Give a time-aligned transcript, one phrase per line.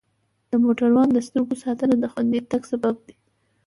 [0.49, 3.15] د موټروان د سترګو ساتنه د خوندي تګ سبب دی.